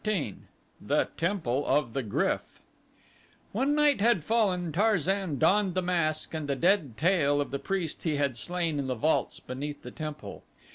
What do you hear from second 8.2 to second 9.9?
slain in the vaults beneath